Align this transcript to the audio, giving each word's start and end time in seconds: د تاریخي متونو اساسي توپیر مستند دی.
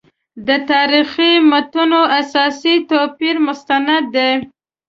د 0.47 0.49
تاریخي 0.71 1.31
متونو 1.49 2.01
اساسي 2.19 2.75
توپیر 2.89 3.35
مستند 3.45 4.03
دی. 4.15 4.31